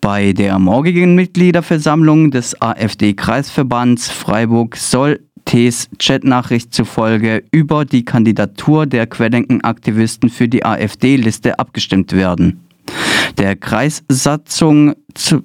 Bei 0.00 0.32
der 0.32 0.60
morgigen 0.60 1.16
Mitgliederversammlung 1.16 2.30
des 2.30 2.60
AfD-Kreisverbands 2.62 4.10
Freiburg 4.10 4.76
soll 4.76 5.20
Ts 5.54 5.88
Chatnachricht 6.00 6.74
zufolge 6.74 7.44
über 7.52 7.84
die 7.84 8.04
Kandidatur 8.04 8.86
der 8.86 9.06
Querdenken-Aktivisten 9.06 10.28
für 10.28 10.48
die 10.48 10.64
AfD-Liste 10.64 11.60
abgestimmt 11.60 12.12
werden. 12.12 12.58
Der 13.38 13.54
Kreissatzung 13.54 14.94
zu 15.14 15.44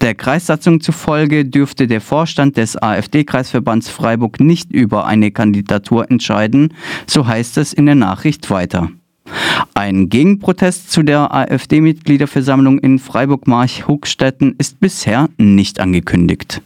der 0.00 0.14
Kreissatzung 0.14 0.80
zufolge 0.80 1.44
dürfte 1.44 1.86
der 1.86 2.00
Vorstand 2.00 2.56
des 2.56 2.82
AfD-Kreisverbands 2.82 3.90
Freiburg 3.90 4.40
nicht 4.40 4.72
über 4.72 5.04
eine 5.04 5.30
Kandidatur 5.30 6.10
entscheiden, 6.10 6.72
so 7.06 7.26
heißt 7.26 7.58
es 7.58 7.74
in 7.74 7.84
der 7.84 7.96
Nachricht 7.96 8.48
weiter. 8.48 8.88
Ein 9.74 10.08
Gegenprotest 10.08 10.90
zu 10.90 11.02
der 11.02 11.34
AfD-Mitgliederversammlung 11.34 12.78
in 12.78 12.98
Freiburg-March-Huckstetten 12.98 14.54
ist 14.56 14.80
bisher 14.80 15.28
nicht 15.36 15.80
angekündigt. 15.80 16.62